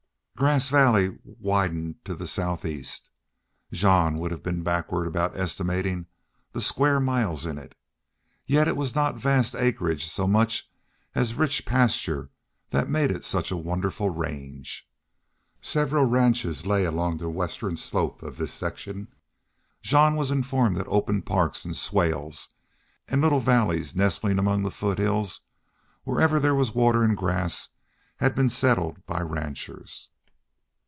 [0.37, 3.11] Grass Valley widened to the southeast.
[3.71, 6.07] Jean would have been backward about estimating
[6.51, 7.75] the square miles in it.
[8.47, 10.67] Yet it was not vast acreage so much
[11.13, 12.31] as rich pasture
[12.71, 14.89] that made it such a wonderful range.
[15.61, 19.09] Several ranches lay along the western slope of this section.
[19.83, 22.49] Jean was informed that open parks and swales,
[23.07, 25.41] and little valleys nestling among the foothills,
[26.03, 27.69] wherever there was water and grass,
[28.17, 30.07] had been settled by ranchers.